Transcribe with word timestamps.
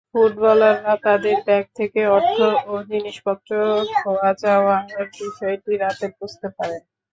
ফুটবলাররা 0.11 0.93
তাদের 1.05 1.37
ব্যাগ 1.45 1.65
থেকে 1.77 2.01
অর্থ 2.15 2.37
ও 2.65 2.83
জিনিসপত্র 2.91 3.51
খোয়া 3.95 4.31
যাওয়ার 4.43 4.83
বিষয়টি 5.19 5.71
রাতে 5.77 6.05
বুঝতে 6.17 6.47
পারেন। 6.57 6.81